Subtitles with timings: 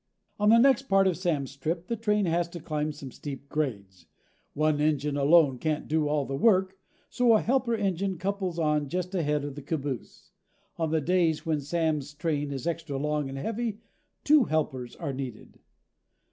[0.39, 4.07] On the next part of Sam's trip, the train has to climb some steep grades.
[4.55, 6.75] One engine alone can't do all the work,
[7.07, 10.31] so a helper engine couples on just ahead of the caboose.
[10.77, 13.77] On the days when Sam's train is extra long and heavy,
[14.23, 15.59] two helpers are needed.